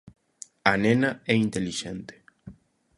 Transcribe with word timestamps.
A 0.71 0.73
nena 0.83 1.09
é 1.31 1.35
intelixente. 1.45 2.15